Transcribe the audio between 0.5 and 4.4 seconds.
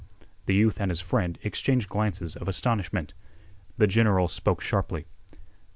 youth and his friend exchanged glances of astonishment. The general